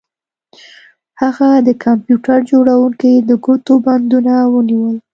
هغه 1.21 1.49
د 1.67 1.69
کمپیوټر 1.83 2.39
جوړونکي 2.51 3.13
د 3.29 3.31
ګوتو 3.45 3.73
بندونه 3.85 4.33
ونیول 4.53 4.95